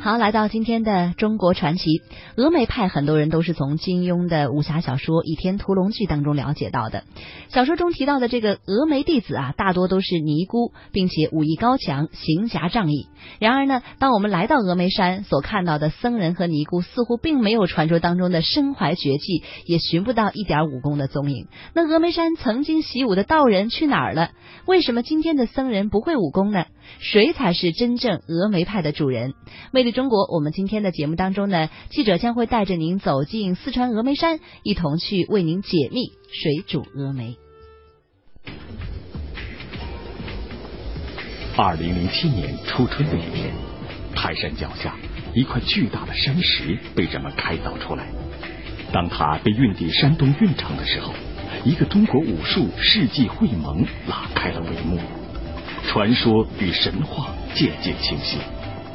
[0.00, 2.02] 好，来到今天的中国传奇，
[2.36, 7.02] 峨眉派，很多人都是从金庸的武侠小说《倚天屠龙记》当中了解到的。
[7.48, 13.08] 小说中提到的这个峨眉弟子啊，大多都是尼姑，并且武艺高强，行侠仗义。
[13.40, 21.48] 然而呢，当我们来到峨眉山所看到的僧人和尼姑，似乎并没有传说当中的身怀绝技，也寻不到一点武功的踪影。
[21.74, 24.30] 那峨眉山曾经习武的道人去哪儿了？
[24.64, 26.66] 为什么今天的僧人不会武功呢？
[27.00, 29.34] 谁才是真正峨眉派的主人？
[29.72, 37.36] 魅中国，我们今天的节目当中呢，记者将会带着您走进四川峨眉山，一同去为您解密水煮峨眉。
[41.56, 43.52] 二零零七年初春的一天，
[44.14, 44.94] 泰山脚下
[45.34, 48.06] 一块巨大的山石被人们开凿出来。
[48.92, 51.12] 当它被运抵山东运城的时候，
[51.64, 54.98] 一个中国武术世纪会盟拉开了帷幕。
[55.88, 58.38] 传说与神话渐渐清晰，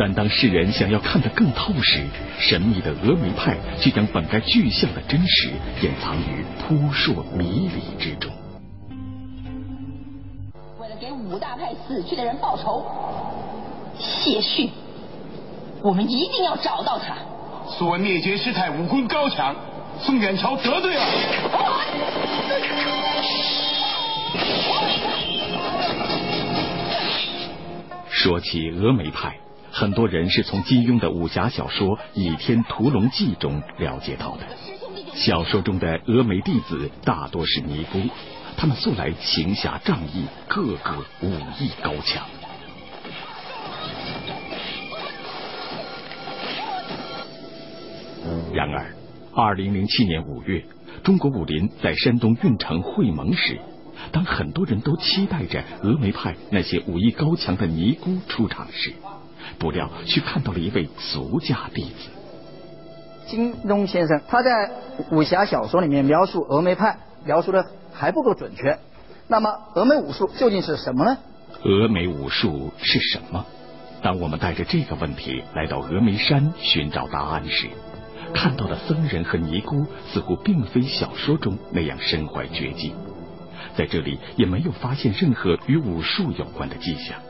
[0.00, 2.02] 但当世人想要看得更透时，
[2.38, 5.50] 神秘的峨眉派却将本该具象的真实
[5.82, 8.32] 掩藏于扑朔迷离之中。
[10.78, 12.82] 为了给五大派死去的人报仇，
[13.98, 14.70] 谢逊，
[15.82, 17.14] 我们一定要找到他。
[17.68, 19.54] 所谓灭绝师太武功高强，
[20.00, 21.04] 宋远桥得罪了。
[28.08, 29.36] 说起峨眉派，
[29.72, 34.44] 很多人是从金庸的武侠小说《倚天屠龙记》中了解到的。
[35.14, 38.00] 小说中的峨眉弟子大多是尼姑，
[38.56, 42.26] 他们素来行侠仗义，个个武艺高强。
[48.52, 48.94] 然而，
[49.34, 50.64] 二零零七年五月，
[51.02, 53.58] 中国武林在山东运城会盟时。
[54.12, 58.92] 当很多人都期待着峨眉派那些武艺高强的尼姑出场时，
[59.58, 62.10] 不料却看到了一位俗家弟子。
[63.26, 64.50] 金庸先生他在
[65.10, 68.78] 武侠小说里面描述峨眉派，描述的还不够准确。
[69.28, 71.18] 那么峨眉武术究竟是什么呢？
[71.62, 73.44] 峨眉武术是什么？
[74.02, 77.68] 当我们带着这个问题来到峨眉山寻找答案时，
[78.34, 82.94] 看到的僧人和尼姑似乎并非小说中那样身怀绝技。
[83.76, 87.20] 在这里也没有发现任何与武术有关的迹象，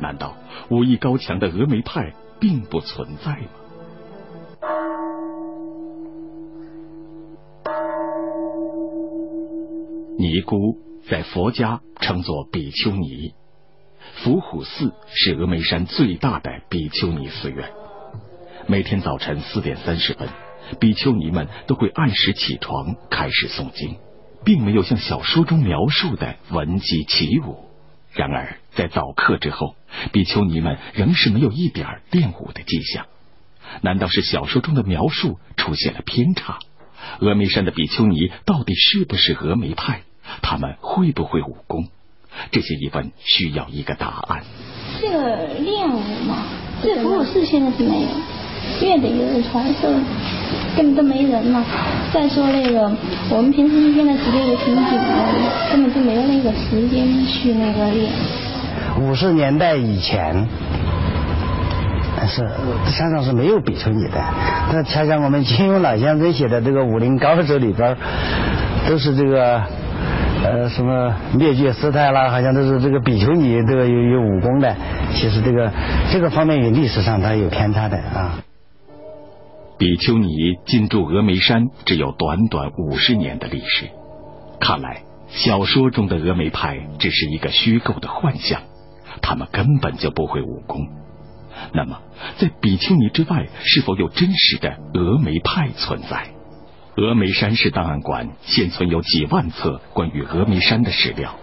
[0.00, 0.36] 难道
[0.70, 3.48] 武艺高强的峨眉派并不存在吗？
[10.18, 13.34] 尼姑在佛家称作比丘尼，
[14.22, 17.70] 伏虎寺是峨眉山最大的比丘尼寺院。
[18.66, 20.28] 每天早晨四点三十分，
[20.78, 23.96] 比丘尼们都会按时起床，开始诵经。
[24.44, 27.71] 并没有像小说中描述的闻鸡起舞。
[28.14, 29.74] 然而，在早课之后，
[30.12, 33.06] 比丘尼们仍是没有一点练武的迹象。
[33.80, 36.58] 难道是小说中的描述出现了偏差？
[37.20, 40.02] 峨眉山的比丘尼到底是不是峨眉派？
[40.42, 41.88] 他们会不会武功？
[42.50, 44.44] 这些疑问需要一个答案。
[45.00, 46.44] 这个练武嘛，
[46.82, 48.08] 这伏虎寺现在是没有，
[48.86, 49.88] 院里有人传授。
[50.76, 51.64] 根本都没人嘛。
[52.12, 52.92] 再说那个，
[53.30, 58.12] 我们平时一天的时间都挺紧的，根本就没有那个时间去那个练。
[59.00, 60.46] 五十年代以前，
[62.26, 62.46] 是
[62.86, 64.20] 山上是没有比丘尼的。
[64.72, 67.96] 那恰恰我们金庸老先生写的这个武林高手里边，
[68.86, 69.62] 都是这个
[70.44, 74.74] 呃什么灭绝师太啦，好像都是这个比丘尼这个有有武功的。
[75.14, 75.70] 其实这个
[76.12, 78.38] 这个方面与历史上它有偏差的啊。
[79.82, 83.90] 比丘尼进驻峨眉山只有短短五十年的历史，
[84.60, 88.62] 看来小说中的峨眉派只是一个虚构的幻象，
[89.20, 90.86] 他们根本就不会武功。
[91.74, 92.00] 那么，
[92.38, 96.28] 在比丘尼之外，是否有真实的峨眉派存在？
[96.94, 101.34] 峨眉山市档案馆现存有几万册关于峨眉山的史料，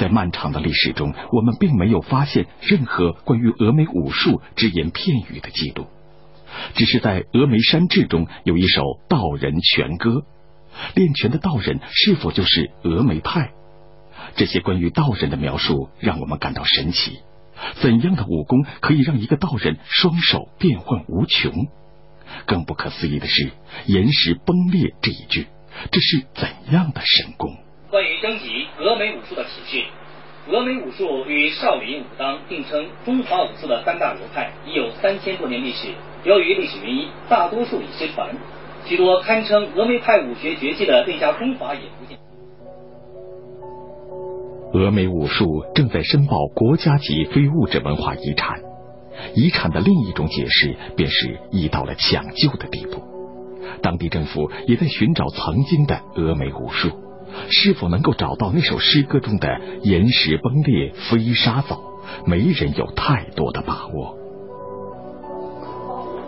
[0.00, 5.86] 在漫长的历史中，我们并没有发现任何关于峨眉武术只言片语的记录。
[6.74, 10.22] 只是在《峨眉山志》中有一首道人拳歌，
[10.94, 13.52] 练拳的道人是否就是峨眉派？
[14.36, 17.18] 这些关于道人的描述让我们感到神奇。
[17.74, 21.52] 怎样的武功可以让一个道人双手变幻无穷？
[22.46, 23.50] 更不可思议的是
[23.86, 25.46] “岩石崩裂”这一句，
[25.90, 27.56] 这是怎样的神功？
[27.90, 29.84] 关于征集峨眉武术的启示，
[30.48, 35.88] 峨眉武术与少林、武当并称中华武术的三大流派，已有三千多年历史。
[36.24, 38.28] 由于历史原因，大多数已失传，
[38.84, 42.18] 许多堪称峨眉派武学绝技的内家功法也不见。
[44.72, 48.60] 峨眉武术正在申报国家级非物质文化遗产，
[49.34, 53.02] 遗产的另一种解释便是已到了抢救的地步。
[53.82, 56.90] 当地政府也在寻找曾经的峨眉武术，
[57.48, 61.80] 是否能够找到那首诗歌中的“岩石崩裂，飞沙走”，
[62.26, 64.19] 没人有太多的把握。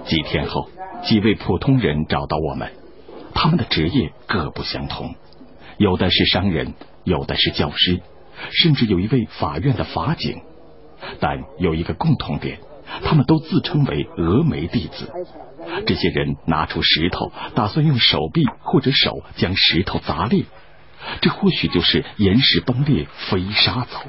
[0.06, 0.68] 几天后，
[1.04, 2.72] 几位普通人找到我们，
[3.34, 5.14] 他们的职业各不相同，
[5.78, 8.00] 有的是商人，有的是教师，
[8.50, 10.42] 甚至有一位法院的法警。
[11.18, 12.58] 但有一个共同点，
[13.04, 15.10] 他们都自称为峨眉弟子。
[15.86, 20.44] 这些人拿出石头，打算用手臂或者手将石头砸裂，
[21.20, 24.00] 这或许就是岩石崩裂，飞沙走。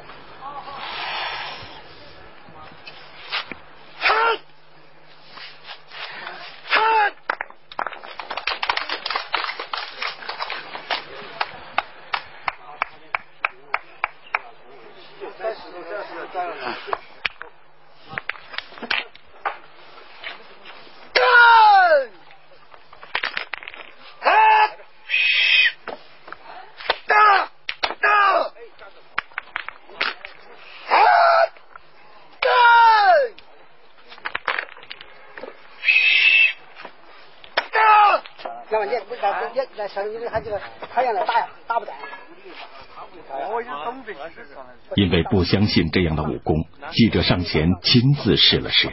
[44.96, 48.90] 因为不相信这样的武功，记者上前亲自试了试。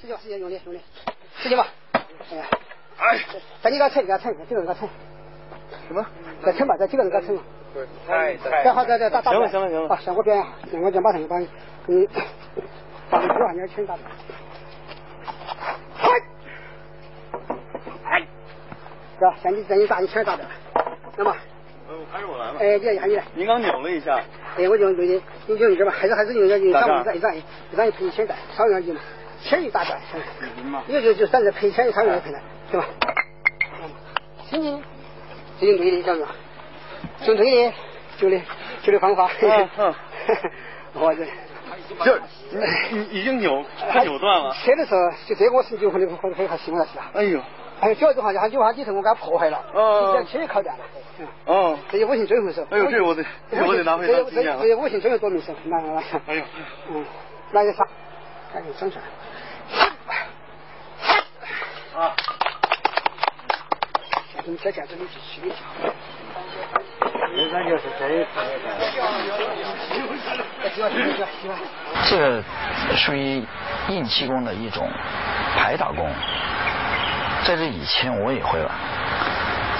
[0.00, 0.80] 使劲，使劲，用力，用力，
[1.38, 1.66] 使劲吧！
[2.98, 3.18] 哎，
[3.62, 4.88] 再你给他撑，给他撑，这个人给他撑。
[5.88, 6.06] 什么？
[6.42, 7.38] 再撑吧，再几个人给他撑。
[8.06, 8.64] 太太。
[8.64, 9.32] 再好，再再打打。
[9.32, 9.88] 行了，行了，行了。
[9.88, 11.48] 啊，向我表演，向我讲，马上把你，
[11.86, 12.06] 你，
[13.10, 13.96] 把你手上点拳打。
[19.18, 19.34] 是吧？
[19.42, 20.44] 现在在你打，你拳打的，
[21.16, 21.34] 那么。
[22.12, 22.58] 还是我来吧。
[22.60, 23.24] 哎，你来，你来。
[23.34, 24.20] 您刚扭了一下。
[24.56, 29.00] 哎，我就用对的，你就用这吧，还是还是用点用赔钱的，少用点劲嘛，
[29.42, 29.98] 钱一打断，
[30.86, 32.40] 你就就赔钱，少用点赔的，
[32.70, 32.84] 是吧？
[34.50, 34.82] 行行，
[35.60, 36.34] 对的，晓得吧？
[37.24, 37.72] 就对的，
[38.18, 38.40] 就的，
[38.82, 39.30] 就的方法。
[39.40, 39.94] 嗯嗯。
[40.94, 41.24] 我这，
[42.04, 42.20] 这
[42.90, 44.54] 已已经扭，快扭断了。
[44.54, 47.10] 切的时候，就这个是就可能可能会还行了是吧？
[47.14, 47.40] 哎呦。
[47.80, 49.62] 哎，主要的话，就他就他里头我给他破坏了，
[50.78, 50.84] 了，
[51.44, 53.22] 哦，这些五行最后手，哎呦，这我得，
[53.66, 56.42] 我得拿回来这这些五行最后多名手，拿来拿，哎呦，
[56.90, 57.04] 嗯，
[57.52, 57.86] 那个啥，
[58.54, 59.04] 赶紧整出来，
[62.00, 62.16] 啊，
[64.44, 65.56] 你再讲这里去洗一下，
[67.68, 68.26] 就是这
[72.08, 72.42] 这个
[72.96, 73.44] 属于
[73.88, 74.88] 硬气功的一种
[75.54, 76.10] 排打功。
[77.46, 78.70] 在这以前我也会了，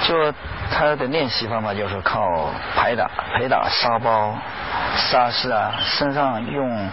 [0.07, 0.33] 就
[0.71, 4.33] 他的练习方法就是靠拍打、拍打沙包、
[4.95, 6.89] 沙石啊，身上用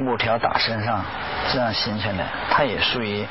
[0.00, 1.04] 木条打身上，
[1.52, 2.24] 这样形成的。
[2.50, 3.22] 它也属于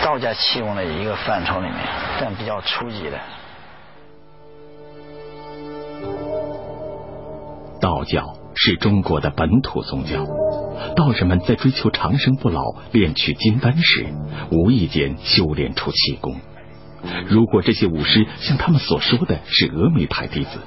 [0.00, 1.76] 道家气功的一个范畴里面，
[2.20, 3.18] 但比较初级的。
[7.80, 8.22] 道教
[8.54, 10.24] 是中国的本土宗教。
[10.96, 14.06] 道人们在追求长生不老、炼取金丹时，
[14.50, 16.40] 无意间修炼出气功。
[17.28, 20.58] 如果这些武师像他们所说的是峨眉派弟子，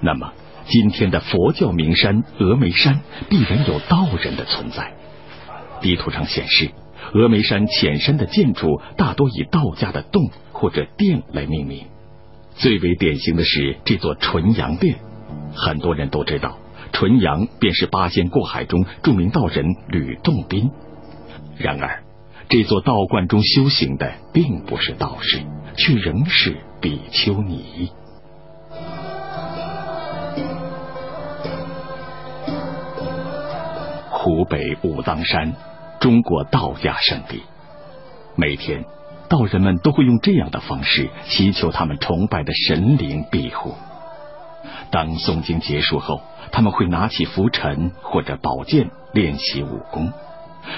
[0.00, 0.32] 那么
[0.66, 3.00] 今天的佛教名山峨眉山
[3.30, 4.92] 必然有道人的存在。
[5.80, 6.70] 地图上显示，
[7.14, 11.86] 峨眉山浅山的建筑大多以道家的洞或者殿来命名。
[12.54, 14.96] 最为典型的是这座纯阳殿，
[15.54, 16.58] 很多人都知道。
[16.92, 20.70] 纯阳便是八仙过海中著名道人吕洞宾。
[21.56, 22.02] 然而，
[22.48, 25.40] 这座道观中修行的并不是道士，
[25.76, 27.90] 却仍是比丘尼。
[34.10, 35.54] 湖北武当山，
[36.00, 37.42] 中国道家圣地。
[38.36, 38.84] 每天，
[39.28, 43.74] 道人们都会用这样的方式祈求他们崇拜的神灵庇护。
[44.90, 46.20] 当诵经结束后，
[46.52, 50.12] 他们会拿起拂尘或者宝剑练习武功。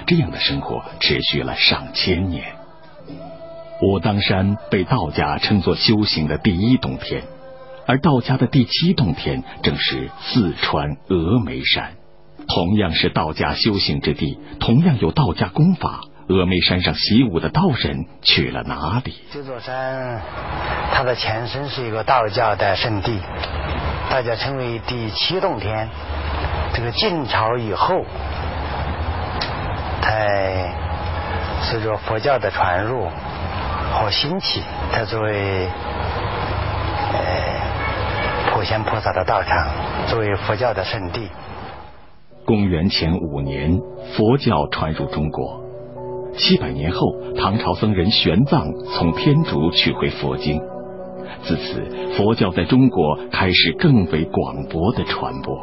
[0.07, 2.45] 这样的生活持续了上千年。
[3.83, 7.23] 武当山被道家称作修行的第一洞天，
[7.87, 11.93] 而道家的第七洞天正是四川峨眉山。
[12.47, 19.17] 同样是道家修行之地，同样有道家功法，峨眉山上习武的道人去了哪里？
[19.33, 20.21] 这座山，
[20.93, 23.19] 它的前身是一个道教的圣地。
[24.09, 25.89] 大家称为第七洞天。
[26.73, 28.05] 这个晋朝以后，
[30.03, 30.73] 在
[31.63, 33.09] 随着佛教的传入
[33.93, 35.67] 和兴起，它作为
[37.13, 39.67] 呃普贤菩萨的道场，
[40.07, 41.29] 作为佛教的圣地。
[42.47, 43.81] 公元前五年，
[44.17, 45.69] 佛教传入中国。
[46.37, 50.61] 七百年后，唐朝僧人玄奘从天竺取回佛经，
[51.43, 51.83] 自此
[52.17, 55.59] 佛教在中国开始更为广博的传播。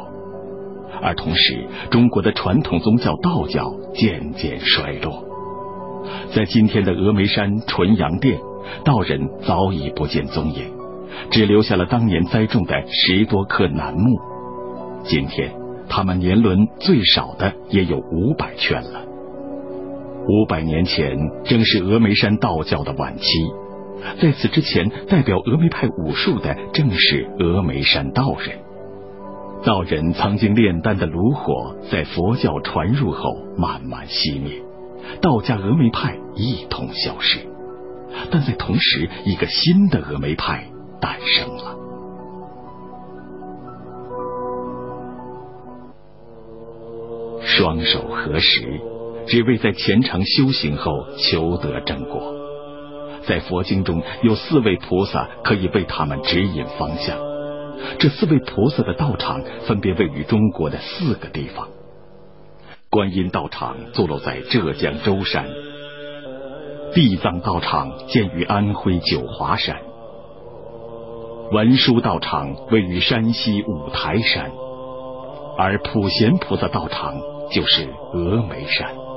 [1.00, 5.24] 而同时，中国的传统宗教道教渐渐衰落。
[6.34, 8.38] 在今天的峨眉山纯阳殿，
[8.84, 10.72] 道人早已不见踪影，
[11.30, 14.18] 只留下了当年栽种的十多棵楠木。
[15.04, 15.52] 今天，
[15.88, 19.07] 他们年轮最少的也有五百圈了。
[20.28, 23.24] 五百年前，正是峨眉山道教的晚期。
[24.20, 28.58] 在此之前，代表峨眉派武术的正是峨眉山道人。
[29.64, 34.62] 道人曾经炼丹的炉火，在佛教传入后慢慢熄灭，
[35.22, 37.40] 道家峨眉派一同消失。
[38.30, 40.66] 但在同时，一个新的峨眉派
[41.00, 41.74] 诞生了。
[47.40, 48.80] 双手合十，
[49.28, 52.34] 只为在虔诚修行后求得正果。
[53.26, 57.18] 在佛经中有四位菩萨可以为他们指引方向。
[57.98, 61.68] 这四位菩萨的道场分别位于中国的四个地方。
[62.90, 65.46] 观音道场坐落在浙江舟山，
[66.94, 69.76] 地藏道场建于安徽九华山，
[71.52, 74.50] 文殊道场位于山西五台山，
[75.58, 77.20] 而普贤菩萨道场
[77.52, 79.07] 就是峨眉山。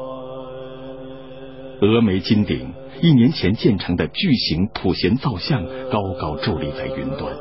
[1.81, 7.33] 峨眉金顶，一年前建成的巨型普贤造像，高高伫立在云端。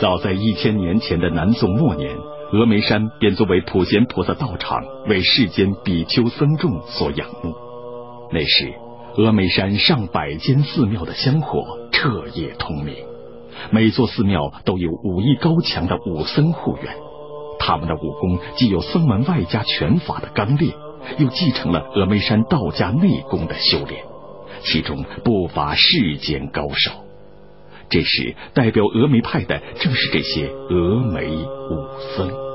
[0.00, 2.16] 早在一千年前的南宋末年，
[2.52, 7.52] 峨眉山便作为普贤菩萨道场，为世间比丘僧众所仰慕。
[8.30, 8.72] 那时，
[9.16, 12.94] 峨眉山上百间寺庙的香火彻夜通明，
[13.72, 16.94] 每座寺庙都有武艺高强的武僧护院，
[17.58, 20.72] 他们的武功既有僧门外加拳法的刚烈，
[21.18, 24.04] 又继承了峨眉山道家内功的修炼，
[24.62, 26.90] 其中不乏世间高手。
[27.88, 31.86] 这时，代表峨眉派的正是这些峨眉武
[32.16, 32.45] 僧。